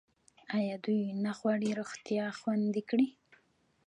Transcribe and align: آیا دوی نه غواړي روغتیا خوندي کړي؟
آیا 0.57 0.75
دوی 0.85 1.01
نه 1.23 1.31
غواړي 1.39 1.69
روغتیا 1.79 2.25
خوندي 2.39 2.83
کړي؟ 2.89 3.07